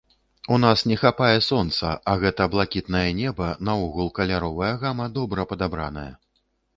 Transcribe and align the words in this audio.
У 0.53 0.55
нас 0.61 0.79
не 0.91 0.95
хапае 1.01 1.35
сонца, 1.47 1.91
а 2.13 2.15
гэта 2.23 2.47
блакітнае 2.53 3.05
неба, 3.19 3.49
наогул 3.69 4.09
каляровая 4.21 4.71
гама 4.85 5.05
добра 5.19 5.47
падабраная. 5.53 6.07